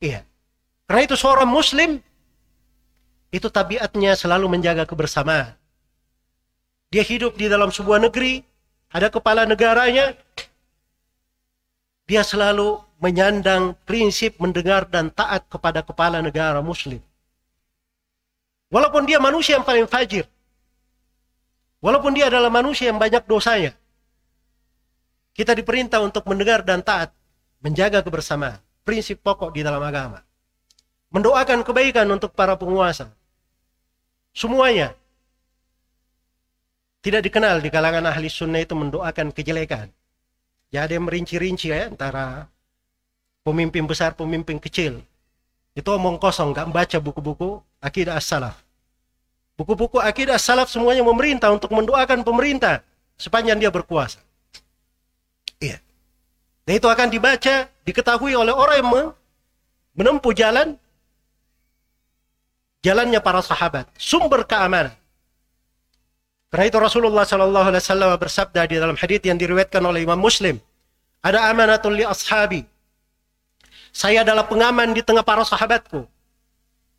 [0.00, 0.24] Iya.
[0.88, 2.00] Karena itu seorang muslim
[3.30, 5.54] itu tabiatnya selalu menjaga kebersamaan.
[6.90, 8.42] Dia hidup di dalam sebuah negeri,
[8.90, 10.18] ada kepala negaranya,
[12.10, 16.98] dia selalu menyandang prinsip mendengar dan taat kepada kepala negara muslim.
[18.66, 20.26] Walaupun dia manusia yang paling fajir,
[21.78, 23.78] walaupun dia adalah manusia yang banyak dosanya,
[25.38, 27.14] kita diperintah untuk mendengar dan taat,
[27.62, 30.26] menjaga kebersamaan, prinsip pokok di dalam agama.
[31.14, 33.14] Mendoakan kebaikan untuk para penguasa,
[34.30, 34.94] Semuanya.
[37.02, 39.90] Tidak dikenal di kalangan ahli sunnah itu mendoakan kejelekan.
[40.70, 42.46] Ya ada yang merinci-rinci ya antara
[43.42, 45.02] pemimpin besar, pemimpin kecil.
[45.74, 48.58] Itu omong kosong, gak baca buku-buku akidah as-salaf.
[49.58, 52.86] Buku-buku akidah as-salaf semuanya memerintah untuk mendoakan pemerintah
[53.18, 54.22] sepanjang dia berkuasa.
[55.58, 55.82] Iya.
[56.64, 58.90] Dan itu akan dibaca, diketahui oleh orang yang
[59.98, 60.78] menempuh jalan
[62.80, 64.94] jalannya para sahabat, sumber keamanan.
[66.50, 70.58] Karena itu Rasulullah Shallallahu Alaihi Wasallam bersabda di dalam hadits yang diriwayatkan oleh Imam Muslim,
[71.22, 72.66] ada amanatul li ashabi.
[73.94, 76.10] Saya adalah pengaman di tengah para sahabatku.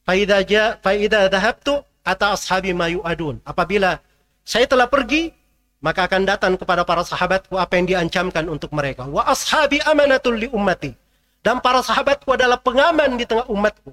[0.07, 3.43] Faida ja, faida dahabtu ata ashabi mayu adun.
[3.43, 3.99] Apabila
[4.47, 5.35] saya telah pergi,
[5.83, 9.03] maka akan datang kepada para sahabatku apa yang diancamkan untuk mereka.
[9.03, 10.95] Wa ashabi amanatul li ummati.
[11.43, 13.91] Dan para sahabatku adalah pengaman di tengah umatku.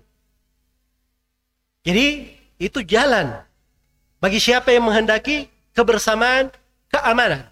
[1.82, 3.47] Jadi itu jalan
[4.18, 6.50] bagi siapa yang menghendaki kebersamaan,
[6.90, 7.46] keamanan.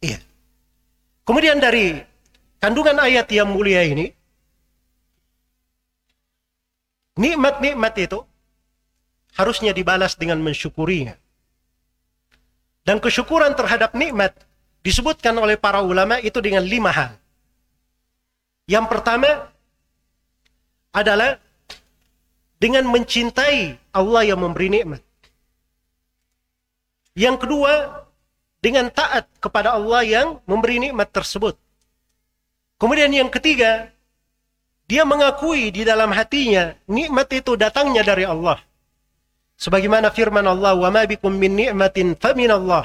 [0.00, 0.20] Iya.
[1.28, 2.00] Kemudian dari
[2.60, 4.08] kandungan ayat yang mulia ini,
[7.20, 8.24] nikmat-nikmat itu
[9.36, 11.16] harusnya dibalas dengan mensyukurinya.
[12.86, 14.32] Dan kesyukuran terhadap nikmat
[14.86, 17.18] disebutkan oleh para ulama itu dengan lima hal.
[18.70, 19.50] Yang pertama
[20.94, 21.42] adalah
[22.56, 25.05] dengan mencintai Allah yang memberi nikmat.
[27.16, 28.04] Yang kedua,
[28.60, 31.56] dengan taat kepada Allah yang memberi nikmat tersebut.
[32.76, 33.88] Kemudian yang ketiga,
[34.84, 38.60] dia mengakui di dalam hatinya nikmat itu datangnya dari Allah.
[39.56, 42.84] Sebagaimana firman Allah, "Wa ma bikum min ni'matin famin Allah."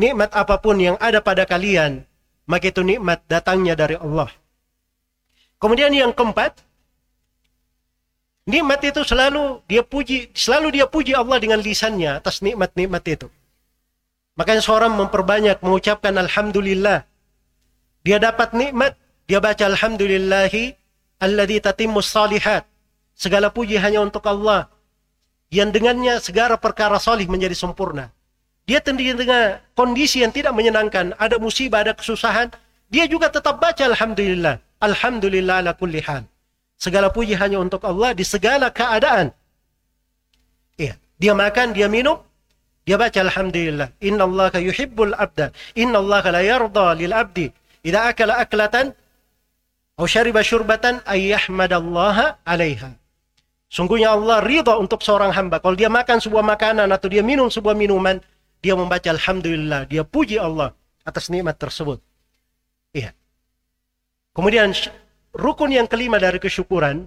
[0.00, 2.08] Nikmat apa pun yang ada pada kalian,
[2.48, 4.32] maka itu nikmat datangnya dari Allah.
[5.60, 6.56] Kemudian yang keempat,
[8.50, 13.28] Nikmat itu selalu dia puji, selalu dia puji Allah dengan lisannya atas nikmat-nikmat itu.
[14.40, 17.04] Makanya seorang memperbanyak mengucapkan alhamdulillah.
[18.00, 18.96] Dia dapat nikmat,
[19.28, 20.72] dia baca alhamdulillahi
[21.20, 22.64] alladzi tatimmus salihat.
[23.12, 24.72] Segala puji hanya untuk Allah
[25.52, 28.16] yang dengannya segala perkara salih menjadi sempurna.
[28.64, 32.48] Dia terdiri dengan kondisi yang tidak menyenangkan, ada musibah, ada kesusahan,
[32.88, 34.56] dia juga tetap baca alhamdulillah.
[34.80, 36.00] Alhamdulillah ala kulli.
[36.80, 39.36] Segala puji hanya untuk Allah di segala keadaan.
[40.80, 42.16] Iya, dia makan, dia minum,
[42.84, 43.92] dia baca alhamdulillah.
[44.00, 45.52] Inna Allah yuhibbul abda.
[45.76, 47.46] Inna Allah la yarda lil abdi.
[47.84, 48.92] Idza akala aklatan
[49.96, 52.96] atau syariba syurbatan ayyahmadallaha alaiha.
[53.70, 55.62] Sungguhnya Allah ridha untuk seorang hamba.
[55.62, 58.18] Kalau dia makan sebuah makanan atau dia minum sebuah minuman,
[58.58, 60.74] dia membaca alhamdulillah, dia puji Allah
[61.06, 62.02] atas nikmat tersebut.
[62.90, 63.14] Iya.
[64.34, 64.74] Kemudian
[65.36, 67.06] rukun yang kelima dari kesyukuran,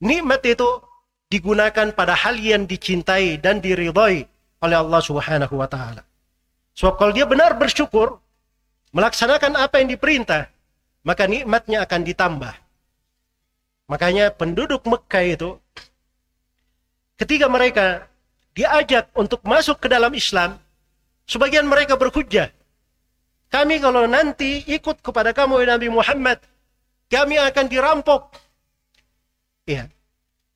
[0.00, 0.80] nikmat itu
[1.28, 4.31] digunakan pada hal yang dicintai dan diridhai
[4.62, 6.06] oleh Allah Subhanahu wa taala.
[6.72, 8.22] Sebab kalau dia benar bersyukur,
[8.94, 10.48] melaksanakan apa yang diperintah,
[11.04, 12.54] maka nikmatnya akan ditambah.
[13.90, 15.50] Makanya penduduk Mekah itu
[17.18, 18.08] ketika mereka
[18.56, 20.56] diajak untuk masuk ke dalam Islam,
[21.28, 22.48] sebagian mereka berhujjah.
[23.52, 26.40] Kami kalau nanti ikut kepada kamu Nabi Muhammad,
[27.12, 28.32] kami akan dirampok.
[29.68, 29.92] Ya.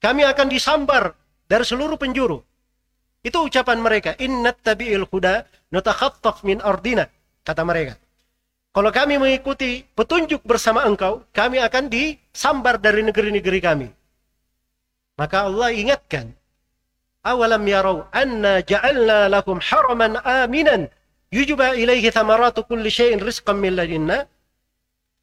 [0.00, 1.12] Kami akan disambar
[1.44, 2.40] dari seluruh penjuru.
[3.26, 4.14] Itu ucapan mereka.
[4.22, 5.42] Inna tabi'il huda
[5.74, 7.10] nutakhattaf min ardina.
[7.42, 7.98] Kata mereka.
[8.70, 13.88] Kalau kami mengikuti petunjuk bersama engkau, kami akan disambar dari negeri-negeri kami.
[15.18, 16.30] Maka Allah ingatkan.
[17.26, 20.86] Awalam yarau anna ja'alna lakum haraman aminan
[21.34, 24.30] yujba ilaihi thamaratu kulli syai'in rizqan min ladinna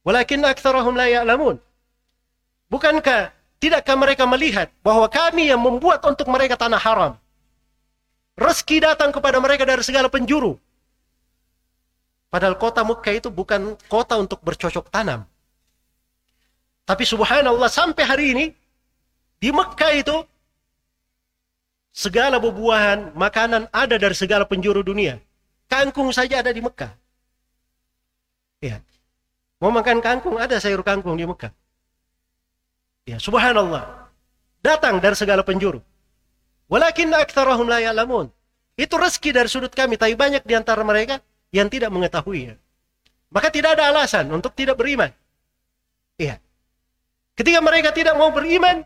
[0.04, 1.56] Walakin aktsarahum la ya'lamun.
[2.68, 3.32] Bukankah
[3.64, 7.23] tidakkah mereka melihat bahwa kami yang membuat untuk mereka tanah haram?
[8.34, 10.58] Rezeki datang kepada mereka dari segala penjuru.
[12.34, 15.30] Padahal kota Mekah itu bukan kota untuk bercocok tanam.
[16.84, 18.46] Tapi subhanallah sampai hari ini
[19.38, 20.18] di Mekah itu
[21.94, 25.22] segala buah-buahan, makanan ada dari segala penjuru dunia.
[25.70, 26.90] Kangkung saja ada di Mekah.
[28.66, 28.82] Ya.
[29.62, 31.54] Mau makan kangkung, ada sayur kangkung di Mekah.
[33.06, 34.10] Ya, subhanallah.
[34.66, 35.86] Datang dari segala penjuru.
[36.74, 38.34] Walakin aktsarahum la ya'lamun.
[38.74, 41.22] Itu rezeki dari sudut kami, tapi banyak di antara mereka
[41.54, 42.58] yang tidak mengetahui.
[43.30, 45.14] Maka tidak ada alasan untuk tidak beriman.
[46.18, 46.42] Iya.
[47.38, 48.82] Ketika mereka tidak mau beriman,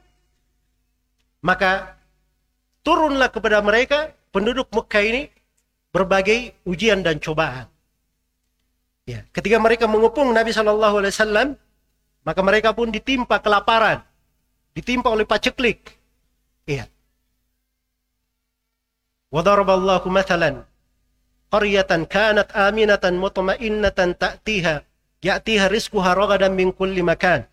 [1.39, 1.95] maka
[2.83, 5.31] turunlah kepada mereka penduduk Mekah ini
[5.95, 7.71] berbagai ujian dan cobaan.
[9.07, 11.47] Ya, ketika mereka mengepung Nabi Shallallahu Alaihi Wasallam,
[12.27, 14.03] maka mereka pun ditimpa kelaparan,
[14.75, 15.95] ditimpa oleh paceklik.
[19.26, 19.34] Iya.
[19.34, 20.64] Wadaraballahu mathalan
[21.52, 24.84] qaryatan kanat aminatan mutmainnatan ta'tiha
[25.20, 27.48] ya'tiha rizquha ragadan min kulli makan.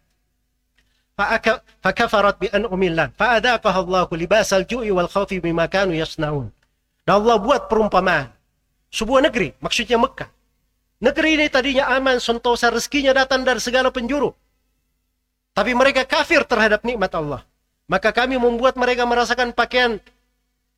[1.84, 6.48] فكفرت بأنعم الله فأذاقها الله لباس الجوع والخوف بما كانوا يصنعون.
[7.04, 8.32] Dan Allah buat perumpamaan.
[8.88, 10.32] Sebuah negeri, maksudnya Mekah.
[11.04, 14.32] Negeri ini tadinya aman, sentosa, rezekinya datang dari segala penjuru.
[15.52, 17.44] Tapi mereka kafir terhadap nikmat Allah.
[17.92, 20.00] Maka kami membuat mereka merasakan pakaian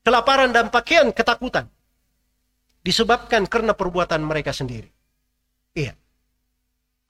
[0.07, 1.66] kelaparan dan pakaian ketakutan.
[2.87, 4.87] disebabkan karena perbuatan mereka sendiri.
[5.75, 5.99] Iya.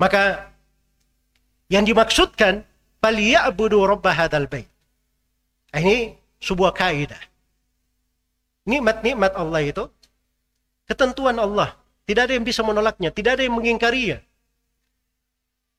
[0.01, 0.49] Maka
[1.69, 2.65] yang dimaksudkan
[3.05, 4.65] falyabudu rabb hadzal bait.
[5.77, 7.21] Ini sebuah kaidah.
[8.65, 9.85] Nikmat-nikmat Allah itu
[10.89, 11.77] ketentuan Allah.
[12.09, 14.25] Tidak ada yang bisa menolaknya, tidak ada yang mengingkarinya.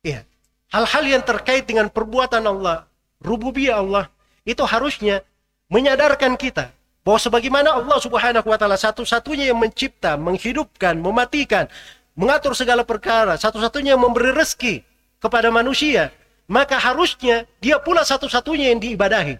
[0.05, 0.21] Iya.
[0.69, 2.85] Hal-hal yang terkait dengan perbuatan Allah,
[3.23, 4.11] rububiyah Allah,
[4.45, 5.25] itu harusnya
[5.73, 6.76] menyadarkan kita
[7.07, 11.71] bahwa sebagaimana Allah Subhanahu wa taala satu-satunya yang mencipta, menghidupkan, mematikan,
[12.19, 14.83] mengatur segala perkara, satu-satunya yang memberi rezeki
[15.23, 16.11] kepada manusia,
[16.51, 19.39] maka harusnya dia pula satu-satunya yang diibadahi.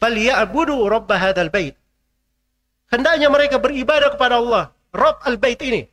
[0.00, 1.76] Falyabudu rabb hadzal bait.
[2.88, 5.84] Hendaknya mereka beribadah kepada Allah, Rabb al-bait ini.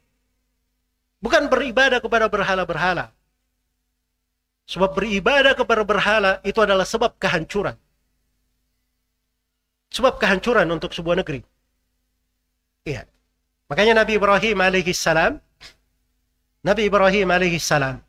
[1.20, 3.12] Bukan beribadah kepada berhala-berhala.
[4.64, 7.76] Sebab beribadah kepada berhala itu adalah sebab kehancuran
[9.89, 11.41] sebab kehancuran untuk sebuah negeri.
[12.86, 13.06] Iya.
[13.69, 15.38] Makanya Nabi Ibrahim alaihi salam
[16.65, 18.02] Nabi Ibrahim alaihi salam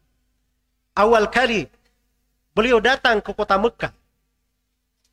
[0.97, 1.69] awal kali
[2.57, 3.93] beliau datang ke kota Mekah.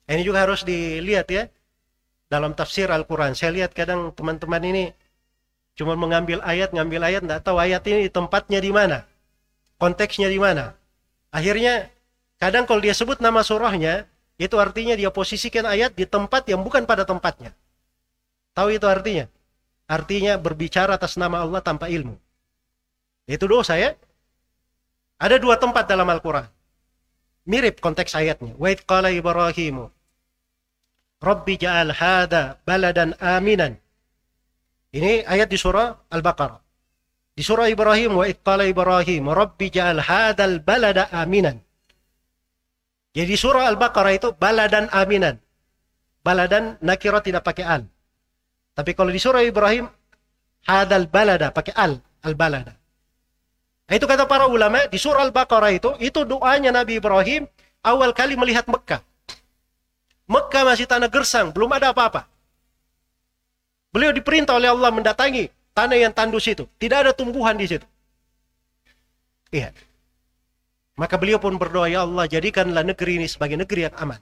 [0.07, 1.51] Ini juga harus dilihat ya
[2.31, 3.35] dalam tafsir Al-Quran.
[3.35, 4.83] Saya lihat kadang teman-teman ini
[5.75, 9.03] cuma mengambil ayat, ngambil ayat, tidak tahu ayat ini tempatnya di mana,
[9.77, 10.73] konteksnya di mana.
[11.29, 11.91] Akhirnya
[12.39, 16.85] kadang kalau dia sebut nama surahnya, itu artinya dia posisikan ayat di tempat yang bukan
[16.85, 17.57] pada tempatnya.
[18.53, 19.25] Tahu itu artinya?
[19.89, 22.13] Artinya berbicara atas nama Allah tanpa ilmu.
[23.25, 23.97] Itu dosa ya.
[25.17, 26.45] Ada dua tempat dalam Al-Quran.
[27.49, 28.53] Mirip konteks ayatnya.
[28.61, 29.89] Wa qala Ibrahimu.
[31.17, 33.81] Rabbi ja'al hada baladan aminan.
[34.93, 36.61] Ini ayat di surah Al-Baqarah.
[37.33, 41.66] Di surah Ibrahim wa qala Ibrahim Rabbi ja'al hadal balada aminan.
[43.17, 45.41] Jadi surah Al-Baqarah itu baladan aminan.
[46.21, 47.81] Baladan nakira tidak pakai al.
[48.77, 49.89] Tapi kalau di surah Ibrahim
[50.69, 52.77] hadal balada pakai al, al-balada.
[53.89, 57.49] Nah, itu kata para ulama di surah Al-Baqarah itu itu doanya Nabi Ibrahim
[57.81, 59.01] awal kali melihat Mekah.
[60.29, 62.29] Mekah masih tanah gersang, belum ada apa-apa.
[63.89, 66.69] Beliau diperintah oleh Allah mendatangi tanah yang tandus itu.
[66.77, 67.87] Tidak ada tumbuhan di situ.
[69.49, 69.71] Iya.
[70.97, 74.17] Maka beliau pun berdoa, Ya Allah jadikanlah negeri ini sebagai negeri yang aman.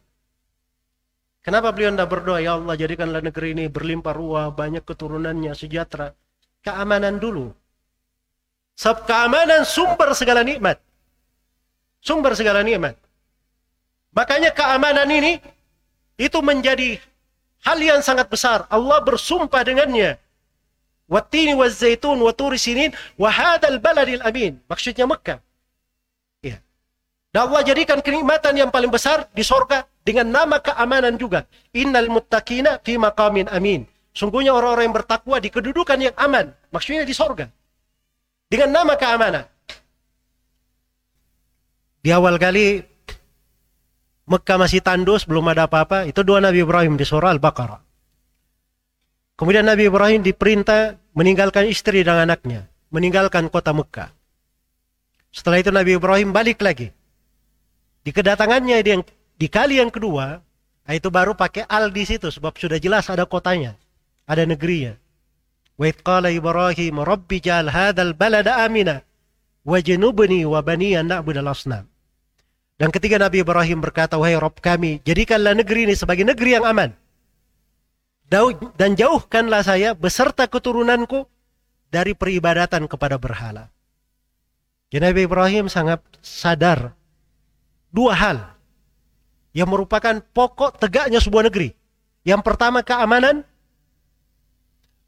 [1.39, 6.11] Kenapa beliau tidak berdoa, Ya Allah jadikanlah negeri ini berlimpah ruah, banyak keturunannya, sejahtera.
[6.67, 7.55] Keamanan dulu.
[8.75, 10.83] Sebab keamanan sumber segala nikmat.
[12.03, 12.99] Sumber segala nikmat.
[14.11, 15.39] Makanya keamanan ini
[16.19, 16.99] itu menjadi
[17.63, 18.67] hal yang sangat besar.
[18.67, 20.19] Allah bersumpah dengannya.
[21.05, 24.57] Wattini wa zaitun wa turi sinin wa hadal baladil amin.
[24.65, 25.44] Maksudnya Mekah.
[27.35, 31.43] Dan Allah jadikan kenikmatan yang paling besar di sorga dengan nama keamanan juga.
[31.75, 33.83] Innal muttaqina fi maqamin amin.
[34.15, 36.55] Sungguhnya orang-orang yang bertakwa di kedudukan yang aman.
[36.71, 37.51] Maksudnya di sorga.
[38.47, 39.43] Dengan nama keamanan.
[41.99, 42.79] Di awal kali
[44.31, 46.07] Mekah masih tandus, belum ada apa-apa.
[46.07, 47.83] Itu doa Nabi Ibrahim di surah Al-Baqarah.
[49.35, 52.71] Kemudian Nabi Ibrahim diperintah meninggalkan istri dan anaknya.
[52.95, 54.15] Meninggalkan kota Mekah.
[55.35, 56.95] Setelah itu Nabi Ibrahim balik lagi
[58.05, 59.01] di kedatangannya yang,
[59.35, 60.37] di kali yang kedua,
[60.85, 63.73] nah itu baru pakai al di situ sebab sudah jelas ada kotanya,
[64.29, 64.93] ada negerinya.
[65.75, 69.01] Wa qala Ibrahim rabbi ja'al hadzal balada amina
[69.65, 71.89] wajnubni wa bani an na'budal asnam.
[72.77, 76.91] Dan ketika Nabi Ibrahim berkata, wahai Rob kami, jadikanlah negeri ini sebagai negeri yang aman.
[78.75, 81.23] Dan jauhkanlah saya beserta keturunanku
[81.87, 83.71] dari peribadatan kepada berhala.
[84.91, 86.93] Jadi Nabi Ibrahim sangat sadar
[87.95, 88.37] dua hal
[89.55, 91.71] yang merupakan pokok tegaknya sebuah negeri.
[92.27, 93.47] Yang pertama keamanan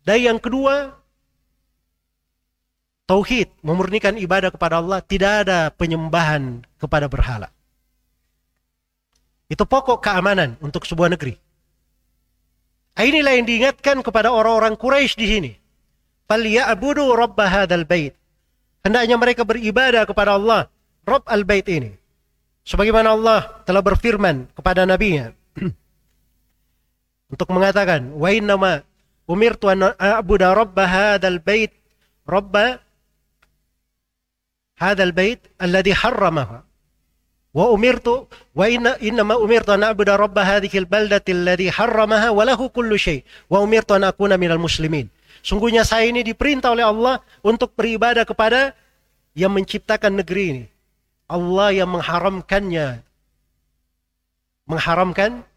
[0.07, 0.95] dan yang kedua
[3.11, 7.51] tauhid, memurnikan ibadah kepada Allah, tidak ada penyembahan kepada berhala.
[9.51, 11.35] Itu pokok keamanan untuk sebuah negeri.
[12.97, 15.51] Inilah yang diingatkan kepada orang-orang Quraisy di sini.
[16.27, 18.11] Falyabudu rabb hadzal bait.
[18.83, 20.71] Hendaknya mereka beribadah kepada Allah,
[21.07, 21.91] Rabb al-bait ini.
[22.67, 25.31] Sebagaimana Allah telah berfirman kepada nabinya
[27.31, 28.83] untuk mengatakan, "Wa innama
[29.23, 31.71] umirtu an a'budu rabb hadzal bait,
[32.27, 32.83] rabb
[34.83, 36.67] hadzal bait alladhi harramaha."
[37.55, 42.67] Wa umirtu wa inna innama umirtu an a'budu rabb hadhihi al-baldati alladhi harramaha wa lahu
[42.67, 45.07] kullu syai' wa umirtu an akuna minal muslimin.
[45.39, 48.75] Sungguhnya saya ini diperintah oleh Allah untuk beribadah kepada
[49.39, 50.63] yang menciptakan negeri ini
[51.27, 53.03] Allah yang mengharamkannya
[54.67, 55.47] mengharamkan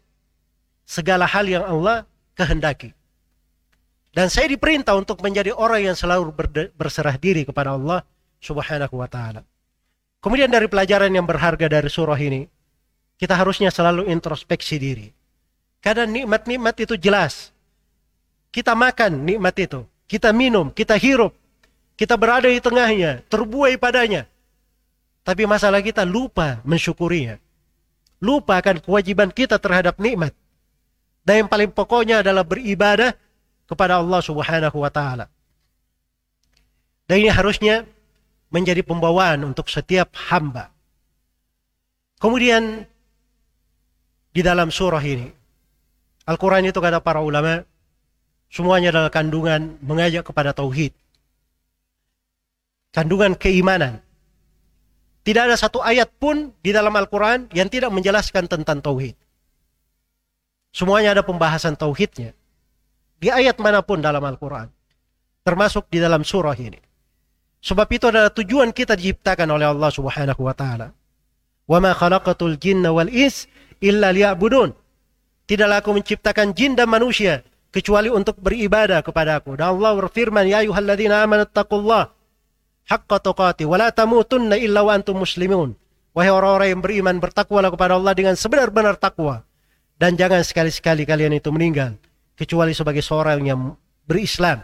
[0.87, 2.95] segala hal yang Allah kehendaki.
[4.11, 6.35] Dan saya diperintah untuk menjadi orang yang selalu
[6.75, 8.03] berserah diri kepada Allah
[8.43, 9.47] Subhanahu wa taala.
[10.19, 12.43] Kemudian dari pelajaran yang berharga dari surah ini,
[13.15, 15.07] kita harusnya selalu introspeksi diri.
[15.79, 17.55] Kadang nikmat-nikmat itu jelas.
[18.51, 21.31] Kita makan nikmat itu, kita minum, kita hirup,
[21.95, 24.27] kita berada di tengahnya, terbuai padanya.
[25.21, 27.37] Tapi masalah kita lupa mensyukurinya.
[28.21, 30.33] Lupa akan kewajiban kita terhadap nikmat.
[31.21, 33.13] Dan yang paling pokoknya adalah beribadah
[33.69, 35.29] kepada Allah Subhanahu wa taala.
[37.05, 37.85] Dan ini harusnya
[38.49, 40.73] menjadi pembawaan untuk setiap hamba.
[42.17, 42.85] Kemudian
[44.31, 45.41] di dalam surah ini
[46.31, 47.65] Al-Quran itu kata para ulama
[48.47, 50.93] semuanya adalah kandungan mengajak kepada tauhid.
[52.93, 54.03] Kandungan keimanan.
[55.21, 59.13] Tidak ada satu ayat pun di dalam Al-Quran yang tidak menjelaskan tentang tauhid.
[60.73, 62.33] Semuanya ada pembahasan tauhidnya.
[63.21, 64.73] Di ayat mana pun dalam Al-Quran.
[65.45, 66.81] Termasuk di dalam surah ini.
[67.61, 70.89] Sebab itu adalah tujuan kita diciptakan oleh Allah Subhanahu wa taala.
[71.69, 73.13] Wa ma khalaqatul jinna wal
[74.09, 74.73] liya'budun.
[75.45, 79.53] Tidaklah aku menciptakan jin dan manusia kecuali untuk beribadah kepada aku.
[79.53, 80.65] Dan Allah berfirman, "Ya
[81.53, 82.09] taqullah
[82.89, 85.77] haqqa tuqati wa la tamutunna illa wa antum muslimun."
[86.11, 89.47] Wahai orang-orang yang beriman, bertakwalah kepada Allah dengan sebenar-benar takwa.
[89.95, 91.95] Dan jangan sekali-sekali kalian itu meninggal
[92.35, 94.59] kecuali sebagai seorang yang berislam.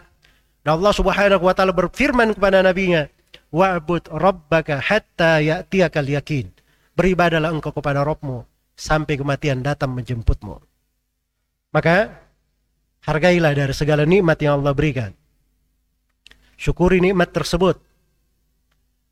[0.60, 3.08] Dan Allah Subhanahu wa taala berfirman kepada nabinya,
[3.48, 6.52] "Wa'bud rabbaka hatta ya'tiyakal yakin."
[6.92, 8.44] Beribadalah engkau kepada Rabbmu
[8.74, 10.58] sampai kematian datang menjemputmu.
[11.70, 12.10] Maka
[13.06, 15.14] hargailah dari segala nikmat yang Allah berikan.
[16.58, 17.78] Syukuri nikmat tersebut.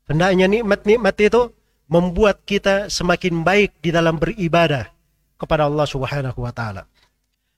[0.07, 1.51] Hendaknya nikmat-nikmat itu
[1.91, 4.87] membuat kita semakin baik di dalam beribadah
[5.35, 6.87] kepada Allah Subhanahu wa taala.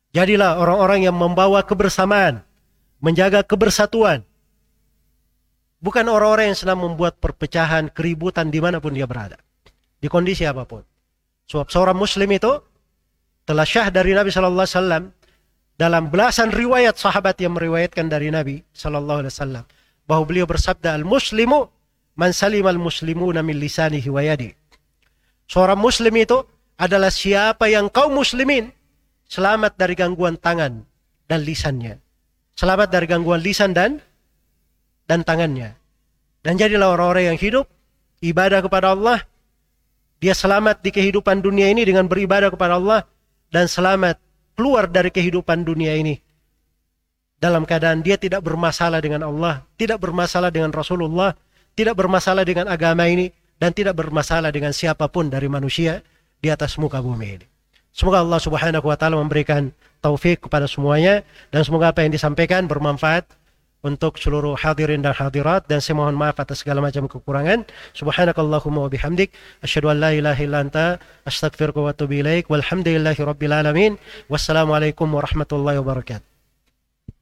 [0.09, 2.41] Jadilah orang-orang yang membawa kebersamaan,
[2.97, 4.25] menjaga kebersatuan.
[5.79, 9.37] Bukan orang-orang yang senang membuat perpecahan, keributan di mana pun dia berada.
[10.01, 10.83] Di kondisi apa pun.
[11.47, 12.51] Sebab seorang muslim itu
[13.47, 15.03] telah syah dari Nabi Shallallahu Alaihi Wasallam
[15.79, 19.65] dalam belasan riwayat sahabat yang meriwayatkan dari Nabi Shallallahu Alaihi Wasallam
[20.03, 21.78] bahwa beliau bersabda al muslimu
[22.15, 24.23] man salim al muslimu min lisanihi wa.
[25.49, 26.45] Seorang muslim itu
[26.77, 28.69] adalah siapa yang kaum muslimin
[29.25, 30.85] selamat dari gangguan tangan
[31.25, 31.97] dan lisannya.
[32.53, 33.99] Selamat dari gangguan lisan dan
[35.09, 35.73] dan tangannya.
[36.39, 37.65] Dan jadilah orang-orang yang hidup
[38.23, 39.19] ibadah kepada Allah.
[40.19, 43.07] Dia selamat di kehidupan dunia ini dengan beribadah kepada Allah
[43.47, 44.19] dan selamat
[44.59, 46.19] keluar dari kehidupan dunia ini
[47.39, 51.31] dalam keadaan dia tidak bermasalah dengan Allah, tidak bermasalah dengan Rasulullah,
[51.79, 56.03] tidak bermasalah dengan agama ini dan tidak bermasalah dengan siapa pun dari manusia
[56.43, 57.47] di atas muka bumi ini.
[57.95, 59.71] Semoga Allah Subhanahu wa taala memberikan
[60.03, 61.23] taufik kepada semuanya
[61.55, 63.23] dan semoga apa yang disampaikan bermanfaat
[63.79, 67.63] untuk seluruh hadirin dan hadirat dan saya mohon maaf atas segala macam kekurangan.
[67.95, 69.31] Subhanakallahumma wa bihamdik
[69.63, 73.95] asyhadu an la ilaha illa anta astaghfiruka wa atubu ilaik walhamdulillahi rabbil alamin.
[74.27, 76.38] Wassalamualaikum warahmatullahi wabarakatuh.